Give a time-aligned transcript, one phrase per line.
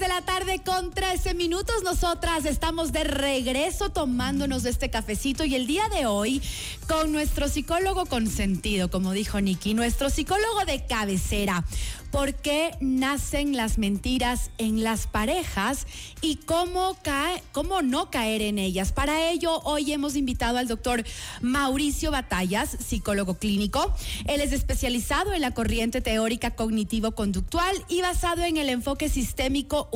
[0.00, 1.84] 3 de la tarde con 13 minutos.
[1.84, 6.42] Nosotras estamos de regreso tomándonos este cafecito y el día de hoy
[6.88, 11.64] con nuestro psicólogo consentido, como dijo Nicky, nuestro psicólogo de cabecera.
[12.10, 15.86] ¿Por qué nacen las mentiras en las parejas
[16.20, 18.90] y cómo, cae, cómo no caer en ellas?
[18.90, 21.04] Para ello, hoy hemos invitado al doctor
[21.40, 23.94] Mauricio Batallas, psicólogo clínico.
[24.26, 29.88] Él es especializado en la corriente teórica cognitivo-conductual y basado en el enfoque sistémico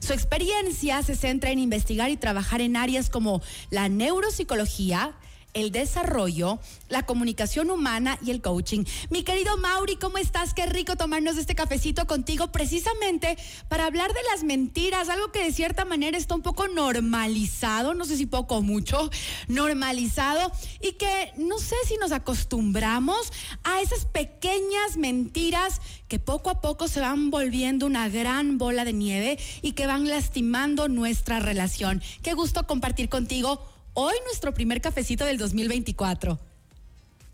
[0.00, 5.12] Su experiencia se centra en investigar y trabajar en áreas como la neuropsicología,
[5.54, 8.84] el desarrollo, la comunicación humana y el coaching.
[9.10, 10.54] Mi querido Mauri, ¿cómo estás?
[10.54, 13.36] Qué rico tomarnos este cafecito contigo precisamente
[13.68, 18.04] para hablar de las mentiras, algo que de cierta manera está un poco normalizado, no
[18.04, 19.10] sé si poco o mucho,
[19.48, 23.32] normalizado y que no sé si nos acostumbramos
[23.64, 28.92] a esas pequeñas mentiras que poco a poco se van volviendo una gran bola de
[28.92, 32.02] nieve y que van lastimando nuestra relación.
[32.22, 36.38] Qué gusto compartir contigo Hoy nuestro primer cafecito del 2024.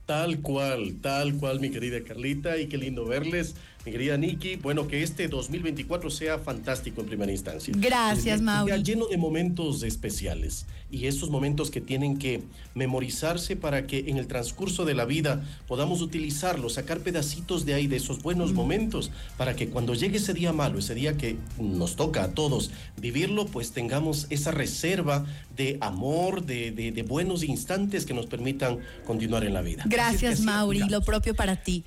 [0.07, 4.56] Tal cual, tal cual, mi querida Carlita, y qué lindo verles, mi querida Nikki.
[4.56, 7.73] Bueno, que este 2024 sea fantástico en primera instancia.
[7.77, 8.83] Gracias, Mauri.
[8.83, 12.43] lleno de momentos especiales y estos momentos que tienen que
[12.75, 17.87] memorizarse para que en el transcurso de la vida podamos utilizarlos, sacar pedacitos de ahí,
[17.87, 21.95] de esos buenos momentos, para que cuando llegue ese día malo, ese día que nos
[21.95, 25.25] toca a todos vivirlo, pues tengamos esa reserva
[25.56, 29.84] de amor, de, de buenos instantes que nos permitan continuar en la vida.
[29.87, 30.81] Gracias, Mauri.
[30.89, 31.84] Lo propio para ti.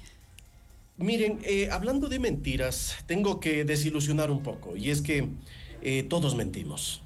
[0.99, 4.75] Miren, eh, hablando de mentiras, tengo que desilusionar un poco.
[4.75, 5.29] Y es que
[5.81, 7.01] eh, todos mentimos.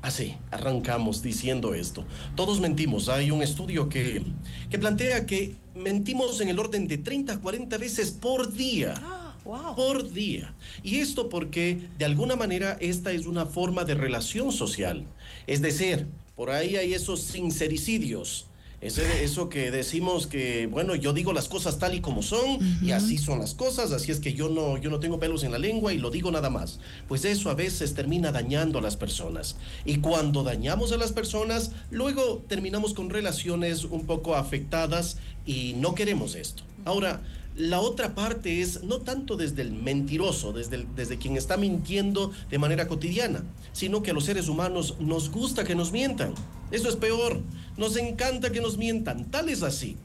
[0.00, 2.06] Así, arrancamos diciendo esto.
[2.36, 3.10] Todos mentimos.
[3.10, 4.22] Hay un estudio que,
[4.70, 8.94] que plantea que mentimos en el orden de 30 a 40 veces por día.
[9.46, 9.76] Ah, wow.
[9.76, 10.54] Por día.
[10.82, 15.04] Y esto porque de alguna manera esta es una forma de relación social.
[15.46, 18.46] Es decir, por ahí hay esos sincericidios
[18.84, 23.16] eso que decimos que, bueno, yo digo las cosas tal y como son y así
[23.16, 25.94] son las cosas, así es que yo no, yo no tengo pelos en la lengua
[25.94, 26.80] y lo digo nada más.
[27.08, 29.56] Pues eso a veces termina dañando a las personas.
[29.84, 35.94] Y cuando dañamos a las personas, luego terminamos con relaciones un poco afectadas y no
[35.94, 36.62] queremos esto.
[36.84, 37.22] Ahora,
[37.56, 42.58] la otra parte es no tanto desde el mentiroso, desde, desde quien está mintiendo de
[42.58, 46.34] manera cotidiana, sino que a los seres humanos nos gusta que nos mientan.
[46.70, 47.40] Eso es peor.
[47.76, 49.30] Nos encanta que nos mientan.
[49.30, 49.96] Tal es así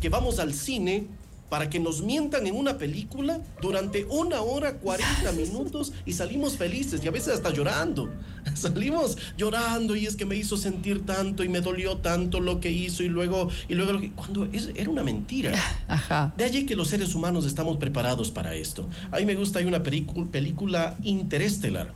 [0.00, 1.06] que vamos al cine
[1.48, 7.02] para que nos mientan en una película durante una hora, 40 minutos y salimos felices
[7.02, 8.10] y a veces hasta llorando.
[8.54, 12.70] Salimos llorando y es que me hizo sentir tanto y me dolió tanto lo que
[12.70, 15.52] hizo y luego, y luego cuando era una mentira.
[15.88, 16.32] Ajá.
[16.36, 18.88] De allí que los seres humanos estamos preparados para esto.
[19.10, 21.92] A mí me gusta, hay una película interestelar,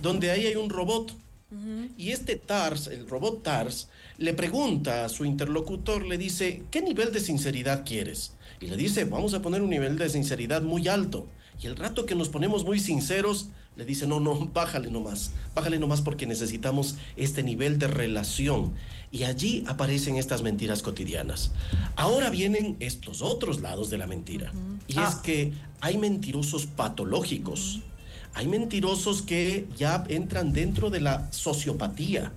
[0.00, 1.16] donde ahí hay un robot.
[1.98, 7.12] Y este TARS, el robot TARS, le pregunta a su interlocutor, le dice, ¿qué nivel
[7.12, 8.32] de sinceridad quieres?
[8.62, 11.26] Y le dice, vamos a poner un nivel de sinceridad muy alto.
[11.60, 15.80] Y el rato que nos ponemos muy sinceros, le dice, no, no, bájale nomás, bájale
[15.80, 18.74] nomás porque necesitamos este nivel de relación.
[19.10, 21.50] Y allí aparecen estas mentiras cotidianas.
[21.96, 24.52] Ahora vienen estos otros lados de la mentira.
[24.86, 25.20] Y es ah.
[25.24, 27.80] que hay mentirosos patológicos.
[28.34, 32.32] Hay mentirosos que ya entran dentro de la sociopatía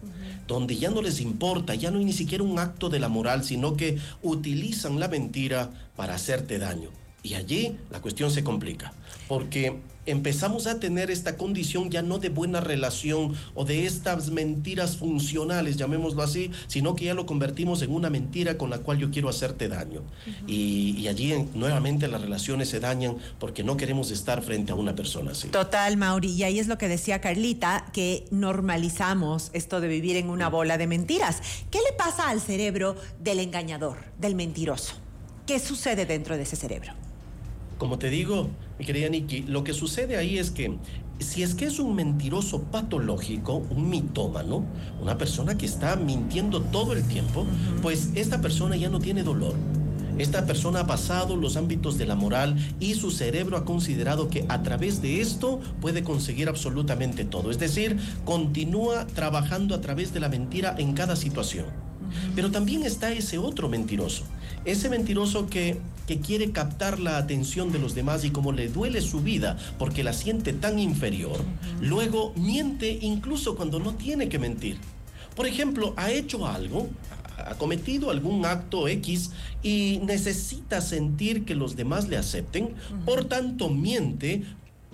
[0.48, 3.44] donde ya no les importa, ya no hay ni siquiera un acto de la moral,
[3.44, 6.90] sino que utilizan la mentira para hacerte daño.
[7.24, 8.94] Y allí la cuestión se complica,
[9.28, 14.98] porque empezamos a tener esta condición ya no de buena relación o de estas mentiras
[14.98, 19.12] funcionales, llamémoslo así, sino que ya lo convertimos en una mentira con la cual yo
[19.12, 20.02] quiero hacerte daño.
[20.48, 25.32] y, allí nuevamente las relaciones se dañan porque no queremos estar frente a una persona
[25.32, 25.50] así.
[25.50, 26.32] Total, Mauri.
[26.32, 30.78] Y ahí es lo que decía Carlita, que normalizamos esto de vivir en una bola
[30.78, 31.42] de mentiras.
[31.70, 34.96] ¿Qué le pasa al cerebro del engañador, del mentiroso?
[35.46, 37.05] ¿Qué sucede dentro de ese cerebro?
[37.78, 38.50] Como te digo,
[38.80, 40.78] mi querida Nikki, lo que sucede ahí es que
[41.20, 44.66] si es que es un mentiroso patológico, un mitómano,
[45.02, 47.46] una persona que está mintiendo todo el tiempo,
[47.82, 49.56] pues esta persona ya no tiene dolor.
[50.18, 54.46] Esta persona ha pasado los ámbitos de la moral y su cerebro ha considerado que
[54.48, 57.52] a través de esto puede conseguir absolutamente todo.
[57.52, 61.66] Es decir, continúa trabajando a través de la mentira en cada situación.
[62.34, 64.24] Pero también está ese otro mentiroso,
[64.66, 65.78] ese mentiroso que,
[66.08, 70.04] que quiere captar la atención de los demás y como le duele su vida porque
[70.04, 71.44] la siente tan inferior,
[71.82, 74.78] luego miente incluso cuando no tiene que mentir.
[75.36, 76.88] Por ejemplo, ha hecho algo,
[77.38, 79.32] ha cometido algún acto X
[79.62, 82.74] y necesita sentir que los demás le acepten,
[83.06, 84.44] por tanto miente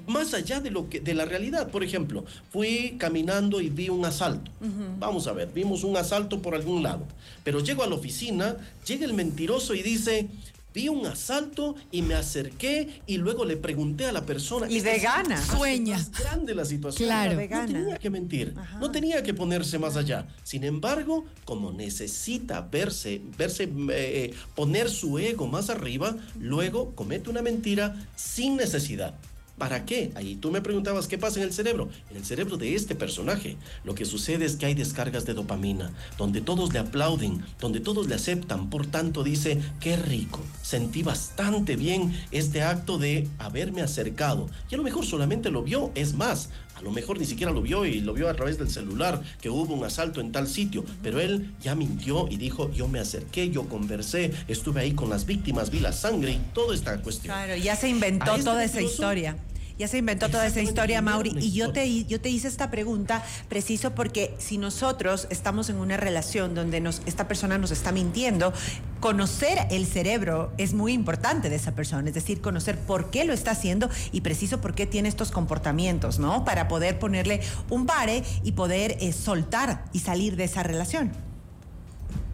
[0.07, 1.69] más allá de lo que de la realidad.
[1.69, 4.51] Por ejemplo, fui caminando y vi un asalto.
[5.00, 7.06] Vamos a ver, vimos un asalto por algún lado.
[7.44, 10.30] Pero llego a la oficina, llega el mentiroso y dice,
[10.74, 14.69] vi un asalto y me acerqué y luego le pregunté a la persona.
[14.69, 15.42] Y de gana.
[15.42, 15.98] Sueña.
[15.98, 17.07] Más grande la situación.
[17.07, 17.36] Claro.
[17.36, 20.27] De No tenía que mentir, no tenía que ponerse más allá.
[20.44, 27.42] Sin embargo, como necesita verse, verse, eh, poner su ego más arriba, luego comete una
[27.42, 29.15] mentira sin necesidad.
[29.57, 30.12] ¿Para qué?
[30.15, 31.89] Ahí tú me preguntabas qué pasa en el cerebro.
[32.09, 35.94] En el cerebro de este personaje, lo que sucede es que hay descargas de dopamina,
[36.18, 38.69] donde todos le aplauden, donde todos le aceptan.
[38.69, 44.50] Por tanto, dice, qué rico, sentí bastante bien este acto de haberme acercado.
[44.69, 47.62] Y a lo mejor solamente lo vio, es más, a lo mejor ni siquiera lo
[47.62, 50.83] vio y lo vio a través del celular, que hubo un asalto en tal sitio,
[51.03, 55.25] pero él ya mintió y dijo, yo me acerqué, yo conversé, estuve ahí con las
[55.25, 57.35] víctimas, vi la sangre y toda esta cuestión.
[57.35, 59.35] Claro, ya se inventó toda esa historia.
[59.81, 61.36] Ya se inventó toda esa historia, Mauri.
[61.39, 65.98] Y yo te, yo te hice esta pregunta preciso porque si nosotros estamos en una
[65.98, 68.54] relación donde nos, esta persona nos está mintiendo,
[69.00, 72.10] conocer el cerebro es muy importante de esa persona.
[72.10, 76.19] Es decir, conocer por qué lo está haciendo y preciso por qué tiene estos comportamientos,
[76.19, 76.45] ¿no?
[76.45, 77.42] Para poder ponerle
[77.72, 81.31] un pare y poder eh, soltar y salir de esa relación.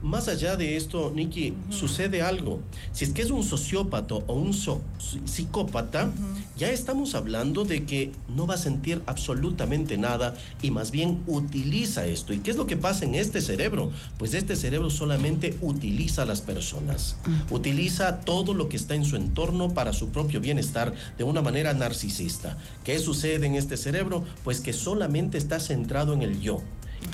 [0.08, 2.62] Más allá de esto, Nikki, sucede algo.
[2.94, 4.82] Si es que es un sociópata o un so-
[5.26, 6.10] psicópata,
[6.58, 12.06] ya estamos hablando de que no va a sentir absolutamente nada y más bien utiliza
[12.06, 12.34] esto.
[12.34, 13.92] ¿Y qué es lo que pasa en este cerebro?
[14.18, 17.18] Pues este cerebro solamente utiliza a las personas.
[17.50, 21.74] Utiliza todo lo que está en su entorno para su propio bienestar de una manera
[21.74, 22.58] narcisista.
[22.86, 24.24] ¿Qué sucede en este cerebro?
[24.46, 26.62] Pues que solamente está centrado en el yo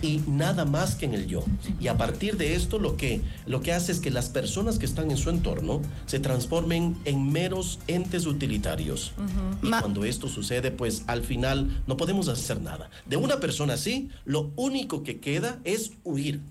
[0.02, 1.44] y nada más que en el yo.
[1.80, 4.86] Y a partir de esto lo que, lo que hace es que las personas que
[4.86, 9.14] están en su entorno se transformen en meros entes utilitarios.
[9.62, 12.90] Y Ma- cuando esto sucede, pues al final no podemos hacer nada.
[13.06, 16.42] De una persona así, lo único que queda es huir.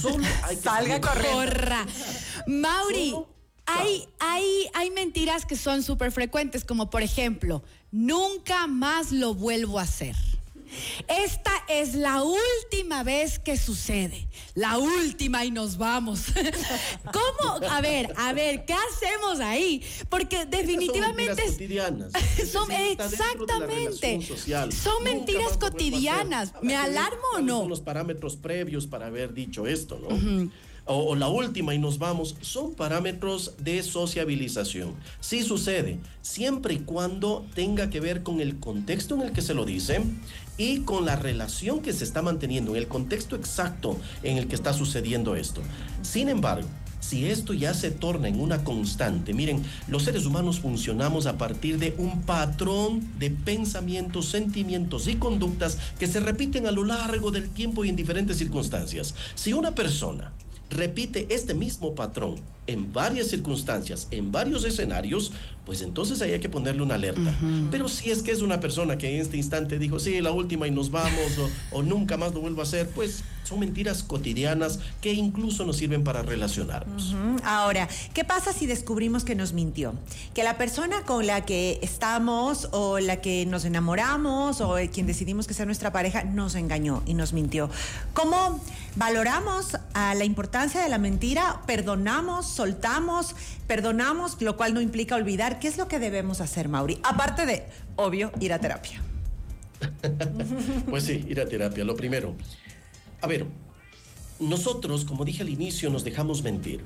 [0.00, 1.38] Solo hay que Salga corriendo.
[1.38, 1.86] Corra.
[2.46, 3.28] Mauri, Solo-
[3.66, 4.44] hay, hay,
[4.74, 10.14] hay mentiras que son súper frecuentes, como por ejemplo, nunca más lo vuelvo a hacer.
[11.08, 14.28] Esta es la última vez que sucede.
[14.54, 16.26] La última y nos vamos.
[17.12, 17.66] ¿Cómo?
[17.70, 19.82] A ver, a ver, ¿qué hacemos ahí?
[20.08, 22.12] Porque definitivamente Son mentiras cotidianas.
[22.50, 24.20] Son de exactamente.
[24.72, 26.52] Son mentiras cotidianas.
[26.62, 27.60] ¿Me alarmo o no?
[27.60, 30.50] Son los parámetros previos para haber dicho esto, ¿no?
[30.88, 34.94] O, la última y nos vamos, son parámetros de sociabilización.
[35.20, 39.54] Sí sucede, siempre y cuando tenga que ver con el contexto en el que se
[39.54, 40.02] lo dice
[40.56, 44.54] y con la relación que se está manteniendo, en el contexto exacto en el que
[44.54, 45.60] está sucediendo esto.
[46.02, 46.66] Sin embargo,
[47.00, 51.78] si esto ya se torna en una constante, miren, los seres humanos funcionamos a partir
[51.78, 57.50] de un patrón de pensamientos, sentimientos y conductas que se repiten a lo largo del
[57.50, 59.14] tiempo y en diferentes circunstancias.
[59.34, 60.32] Si una persona
[60.70, 62.36] repite este mismo patrón
[62.68, 65.32] en varias circunstancias, en varios escenarios,
[65.64, 67.34] pues entonces ahí hay que ponerle una alerta.
[67.70, 70.66] Pero si es que es una persona que en este instante dijo, sí, la última
[70.68, 74.78] y nos vamos, o, o nunca más lo vuelvo a hacer, pues son mentiras cotidianas
[75.00, 77.14] que incluso nos sirven para relacionarnos.
[77.14, 77.36] Ujú.
[77.44, 79.94] Ahora, ¿qué pasa si descubrimos que nos mintió?
[80.34, 85.46] Que la persona con la que estamos o la que nos enamoramos o quien decidimos
[85.46, 87.70] que sea nuestra pareja nos engañó y nos mintió.
[88.12, 88.60] ¿Cómo
[88.96, 91.62] valoramos a la importancia de la mentira?
[91.66, 92.46] ¿Perdonamos?
[92.58, 93.36] ¿Soltamos?
[93.68, 94.42] ¿Perdonamos?
[94.42, 95.60] Lo cual no implica olvidar.
[95.60, 96.98] ¿Qué es lo que debemos hacer, Mauri?
[97.04, 97.62] Aparte de,
[97.94, 99.00] obvio, ir a terapia.
[100.90, 102.34] Pues sí, ir a terapia, lo primero.
[103.20, 103.46] A ver,
[104.40, 106.82] nosotros, como dije al inicio, nos dejamos mentir.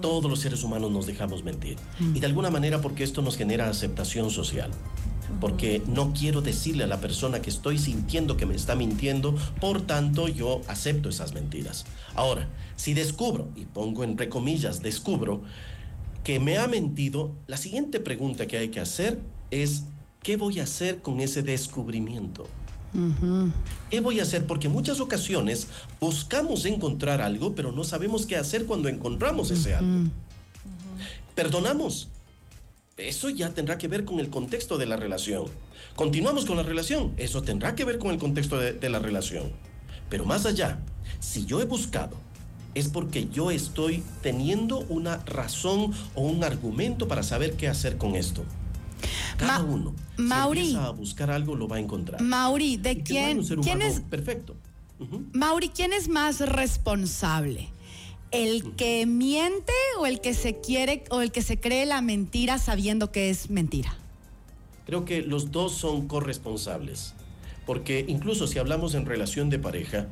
[0.00, 1.78] Todos los seres humanos nos dejamos mentir.
[1.98, 4.70] Y de alguna manera porque esto nos genera aceptación social.
[5.40, 9.82] Porque no quiero decirle a la persona que estoy sintiendo que me está mintiendo, por
[9.82, 11.84] tanto yo acepto esas mentiras.
[12.14, 15.42] Ahora, si descubro, y pongo entre comillas, descubro
[16.24, 19.20] que me ha mentido, la siguiente pregunta que hay que hacer
[19.50, 19.84] es,
[20.22, 22.46] ¿qué voy a hacer con ese descubrimiento?
[23.90, 24.46] ¿Qué voy a hacer?
[24.46, 29.74] Porque en muchas ocasiones buscamos encontrar algo, pero no sabemos qué hacer cuando encontramos ese
[29.74, 30.10] algo.
[31.34, 32.08] Perdonamos.
[32.96, 35.44] Eso ya tendrá que ver con el contexto de la relación.
[35.96, 37.12] Continuamos con la relación.
[37.16, 39.50] Eso tendrá que ver con el contexto de, de la relación.
[40.08, 40.78] Pero más allá,
[41.20, 42.16] si yo he buscado,
[42.74, 48.14] es porque yo estoy teniendo una razón o un argumento para saber qué hacer con
[48.14, 48.44] esto.
[49.36, 50.60] Cada Ma- uno, si Mauri.
[50.60, 52.20] empieza a buscar algo, lo va a encontrar.
[52.22, 54.54] Mauri, ¿de no quién, quién es, perfecto?
[55.00, 55.24] Ujú.
[55.32, 57.68] Mauri, quién es más responsable?
[58.32, 62.58] ¿El que miente o el que se quiere o el que se cree la mentira
[62.58, 63.96] sabiendo que es mentira?
[64.86, 67.14] creo que los dos son corresponsables.
[67.66, 70.06] Porque incluso si hablamos en relación de pareja,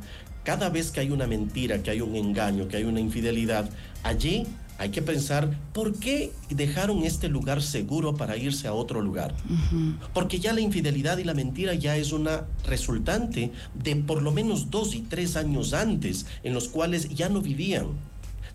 [0.44, 3.68] cada vez que hay una mentira, que hay un engaño, que hay una infidelidad,
[4.02, 4.46] allí
[4.78, 9.34] hay que pensar por qué dejaron este lugar seguro para irse a otro lugar.
[10.14, 14.70] Porque ya la infidelidad y la mentira ya es una resultante de por lo menos
[14.70, 17.88] dos y tres años antes en los cuales ya no vivían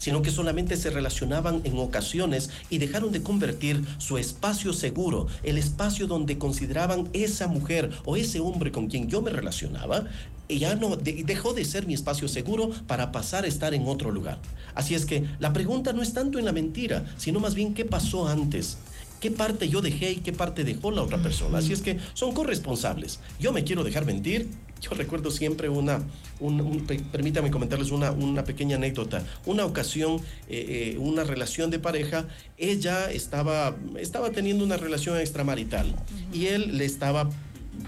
[0.06, 5.58] sino que solamente se relacionaban en ocasiones y dejaron de convertir su espacio seguro, el
[5.58, 10.04] espacio donde consideraban esa mujer o ese hombre con quien yo me relacionaba,
[10.48, 14.38] ya no dejó de ser mi espacio seguro para pasar a estar en otro lugar.
[14.76, 17.84] Así es que la pregunta no es tanto en la mentira, sino más bien qué
[17.84, 18.78] pasó antes
[19.26, 21.58] qué parte yo dejé y qué parte dejó la otra persona.
[21.58, 23.20] Así es que son corresponsables.
[23.40, 24.50] Yo me quiero dejar mentir.
[24.86, 26.04] Yo recuerdo siempre una,
[26.40, 29.24] un, permítame comentarles una, una, pequeña anécdota.
[29.46, 32.28] Una ocasión, eh, eh, una relación de pareja,
[32.58, 35.96] ella estaba, estaba teniendo una relación extramarital
[36.32, 37.30] y él le estaba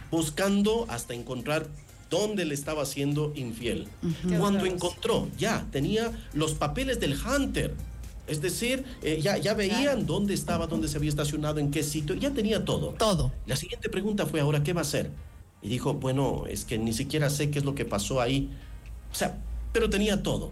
[0.09, 1.67] buscando hasta encontrar
[2.09, 3.87] dónde le estaba siendo infiel.
[4.39, 7.75] Cuando encontró, ya tenía los papeles del hunter
[8.27, 12.13] es decir, eh, ya, ya veían dónde estaba, dónde se había estacionado, en qué sitio,
[12.13, 12.89] ya tenía todo.
[12.89, 13.31] Todo.
[13.45, 15.11] La siguiente pregunta fue, ahora, ¿qué va a hacer?
[15.61, 18.49] Y dijo, bueno, es que ni siquiera sé qué es lo que pasó ahí.
[19.11, 19.37] O sea,
[19.73, 20.51] pero tenía todo.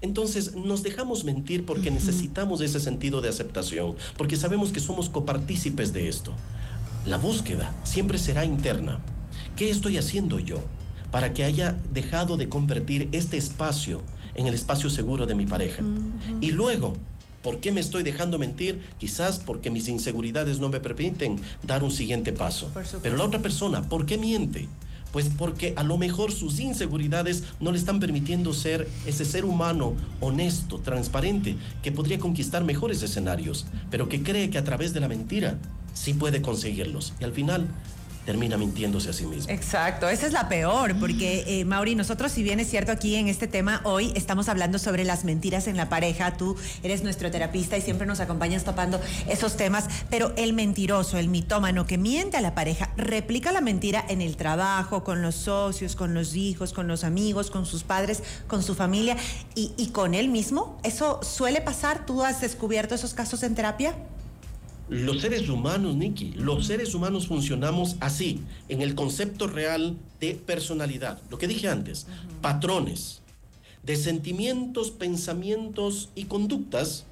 [0.00, 5.92] Entonces nos dejamos mentir porque necesitamos ese sentido de aceptación, porque sabemos que somos copartícipes
[5.92, 6.32] de esto.
[7.04, 9.00] La búsqueda siempre será interna.
[9.56, 10.62] ¿Qué estoy haciendo yo
[11.10, 14.02] para que haya dejado de convertir este espacio
[14.38, 15.82] en el espacio seguro de mi pareja.
[16.40, 16.94] Y luego,
[17.42, 18.82] ¿por qué me estoy dejando mentir?
[18.98, 22.70] Quizás porque mis inseguridades no me permiten dar un siguiente paso.
[23.02, 24.68] Pero la otra persona, ¿por qué miente?
[25.12, 29.94] Pues porque a lo mejor sus inseguridades no le están permitiendo ser ese ser humano
[30.20, 35.08] honesto, transparente, que podría conquistar mejores escenarios, pero que cree que a través de la
[35.08, 35.58] mentira
[35.94, 37.14] sí puede conseguirlos.
[37.20, 37.68] Y al final
[38.28, 39.50] termina mintiéndose a sí mismo.
[39.50, 43.26] Exacto, esa es la peor, porque eh, Mauri, nosotros si bien es cierto aquí en
[43.26, 47.78] este tema, hoy estamos hablando sobre las mentiras en la pareja, tú eres nuestro terapista
[47.78, 52.42] y siempre nos acompañas topando esos temas, pero el mentiroso, el mitómano que miente a
[52.42, 56.86] la pareja, replica la mentira en el trabajo, con los socios, con los hijos, con
[56.86, 59.16] los amigos, con sus padres, con su familia
[59.54, 60.78] y, y con él mismo.
[60.82, 62.04] ¿Eso suele pasar?
[62.04, 63.94] ¿Tú has descubierto esos casos en terapia?
[64.88, 68.40] Los seres humanos, Nikki, los seres humanos funcionamos así,
[68.70, 71.20] en el concepto real de personalidad.
[71.30, 72.06] Lo que dije antes,
[72.40, 73.20] patrones
[73.82, 77.04] de sentimientos, pensamientos y conductas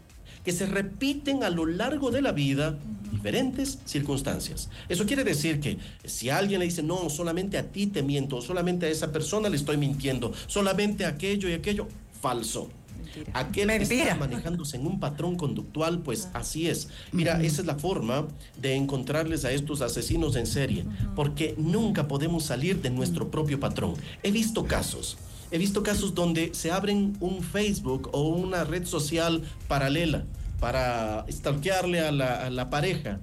[0.42, 2.78] que se repiten a lo largo de la vida,
[3.12, 4.70] diferentes circunstancias.
[4.88, 8.86] Eso quiere decir que si alguien le dice, no, solamente a ti te miento, solamente
[8.86, 11.88] a esa persona le estoy mintiendo, solamente aquello y aquello,
[12.22, 12.70] falso.
[13.32, 16.88] Aquel que está manejándose en un patrón conductual, pues así es.
[17.12, 18.26] Mira, esa es la forma
[18.60, 23.94] de encontrarles a estos asesinos en serie, porque nunca podemos salir de nuestro propio patrón.
[24.22, 25.16] He visto casos.
[25.50, 30.24] He visto casos donde se abren un Facebook o una red social paralela
[30.58, 33.20] para stalkearle a la, a la pareja,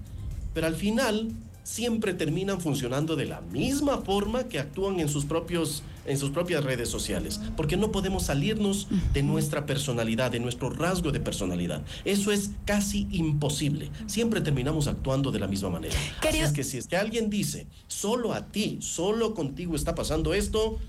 [0.54, 1.34] pero al final
[1.64, 6.64] siempre terminan funcionando de la misma forma que actúan en sus propios en sus propias
[6.64, 11.84] redes sociales, porque no podemos salirnos de nuestra personalidad, de nuestro rasgo de personalidad.
[12.06, 13.90] Eso es casi imposible.
[14.08, 15.96] Siempre terminamos actuando de la misma manera.
[16.28, 20.34] Así es que si es que alguien dice, solo a ti, solo contigo está pasando
[20.34, 20.80] esto,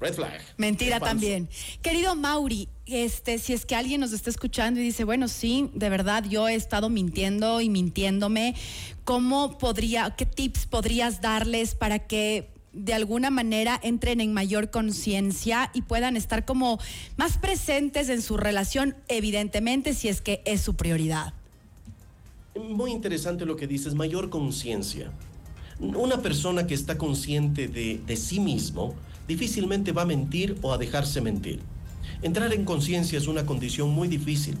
[0.00, 0.40] Red flag.
[0.56, 1.48] Mentira también.
[1.82, 5.90] Querido Mauri, este, si es que alguien nos está escuchando y dice, bueno, sí, de
[5.90, 8.54] verdad, yo he estado mintiendo y mintiéndome,
[9.04, 15.70] ¿cómo podría, qué tips podrías darles para que de alguna manera entren en mayor conciencia
[15.74, 16.78] y puedan estar como
[17.16, 21.34] más presentes en su relación, evidentemente, si es que es su prioridad.
[22.56, 25.12] Muy interesante lo que dices, mayor conciencia.
[25.78, 28.94] Una persona que está consciente de, de sí mismo
[29.26, 31.60] difícilmente va a mentir o a dejarse mentir.
[32.22, 34.56] Entrar en conciencia es una condición muy difícil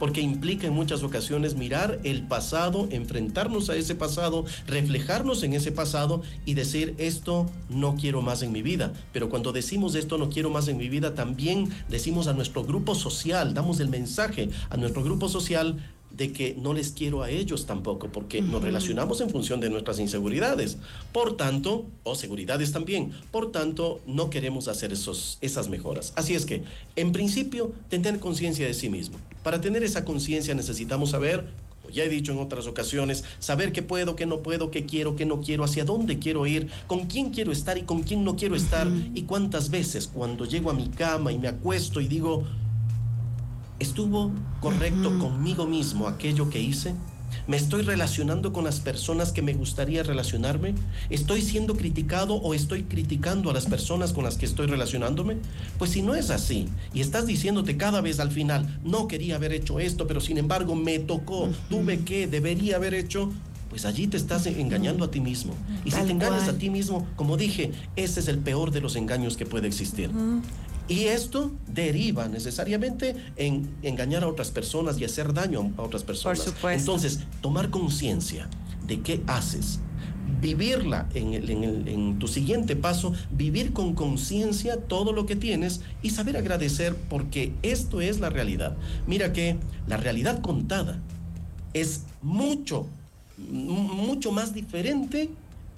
[0.00, 5.70] porque implica en muchas ocasiones mirar el pasado, enfrentarnos a ese pasado, reflejarnos en ese
[5.70, 8.92] pasado y decir esto no quiero más en mi vida.
[9.12, 12.94] Pero cuando decimos esto no quiero más en mi vida, también decimos a nuestro grupo
[12.94, 15.76] social, damos el mensaje a nuestro grupo social
[16.10, 19.98] de que no les quiero a ellos tampoco, porque nos relacionamos en función de nuestras
[19.98, 20.78] inseguridades.
[21.12, 26.12] Por tanto, o seguridades también, por tanto, no queremos hacer esos, esas mejoras.
[26.16, 26.62] Así es que,
[26.96, 29.18] en principio, tener conciencia de sí mismo.
[29.42, 31.46] Para tener esa conciencia necesitamos saber
[31.80, 35.16] como ya he dicho en otras ocasiones, saber qué puedo, qué no puedo, qué quiero,
[35.16, 38.36] qué no quiero, hacia dónde quiero ir, con quién quiero estar y con quién no
[38.36, 42.44] quiero estar, y cuántas veces cuando llego a mi cama y me acuesto y digo,
[43.80, 44.30] ¿Estuvo
[44.60, 46.94] correcto conmigo mismo aquello que hice?
[47.50, 50.76] ¿Me estoy relacionando con las personas que me gustaría relacionarme?
[51.08, 55.38] ¿Estoy siendo criticado o estoy criticando a las personas con las que estoy relacionándome?
[55.76, 59.52] Pues si no es así y estás diciéndote cada vez al final, no quería haber
[59.52, 63.32] hecho esto, pero sin embargo me tocó, tuve que, debería haber hecho,
[63.68, 65.52] pues allí te estás engañando a ti mismo.
[65.84, 68.94] Y si te engañas a ti mismo, como dije, ese es el peor de los
[68.94, 70.08] engaños que puede existir.
[70.90, 76.40] Y esto deriva necesariamente en engañar a otras personas y hacer daño a otras personas.
[76.40, 76.80] Por supuesto.
[76.80, 78.48] Entonces, tomar conciencia
[78.88, 79.78] de qué haces,
[80.40, 81.32] vivirla en,
[81.86, 87.52] en, tu siguiente paso, vivir con conciencia todo lo que tienes y saber agradecer porque
[87.62, 88.76] esto es la realidad.
[89.06, 90.98] Mira que la realidad contada
[91.72, 92.88] es mucho,
[93.38, 95.30] mucho más diferente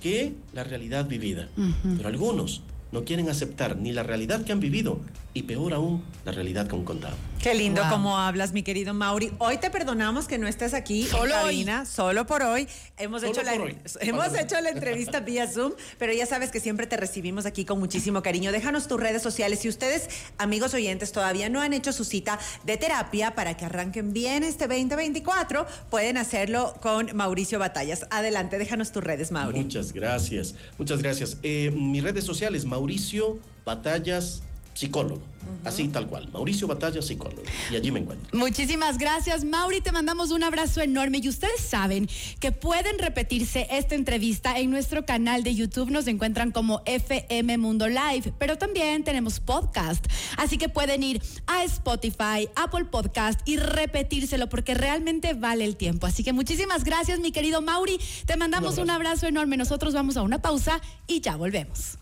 [0.03, 1.51] que la realidad vivida.
[1.99, 2.63] Pero algunos
[2.93, 5.01] no quieren aceptar ni la realidad que han vivido
[5.35, 7.17] y peor aún, la realidad que han contado.
[7.43, 9.33] Qué lindo como hablas, mi querido Mauri.
[9.39, 12.69] Hoy te perdonamos que no estés aquí solo cabina, solo por hoy.
[12.99, 13.55] Hemos, hecho, la,
[14.01, 17.81] hemos hecho la entrevista vía Zoom, pero ya sabes que siempre te recibimos aquí con
[17.81, 18.53] muchísimo cariño.
[18.53, 19.59] Déjanos tus redes sociales.
[19.59, 20.09] Si ustedes,
[20.39, 24.69] amigos oyentes, todavía no han hecho su cita de terapia para que arranquen bien este
[24.69, 28.07] 2024, pueden hacerlo con Mauricio Batallas.
[28.11, 29.65] Adelante, déjanos tus redes, Mauri.
[29.65, 31.39] Muchas gracias, muchas gracias.
[31.43, 34.43] Eh, mis redes sociales, Mauricio Batallas
[34.75, 35.23] psicólogo.
[35.65, 36.29] Así tal cual.
[36.33, 37.43] Mauricio Batalla, psicólogo.
[37.71, 38.37] Y allí me encuentro.
[38.37, 39.81] Muchísimas gracias, Mauri.
[39.81, 41.19] Te mandamos un abrazo enorme.
[41.23, 42.09] Y ustedes saben
[42.41, 45.91] que pueden repetirse esta entrevista en nuestro canal de YouTube.
[45.91, 48.33] Nos encuentran como FM Mundo Live.
[48.39, 50.05] Pero también tenemos podcast.
[50.37, 56.07] Así que pueden ir a Spotify, Apple Podcast y repetírselo porque realmente vale el tiempo.
[56.07, 58.01] Así que muchísimas gracias, mi querido Mauri.
[58.27, 59.57] Te mandamos un abrazo enorme.
[59.57, 61.99] Nosotros vamos a una pausa y ya volvemos.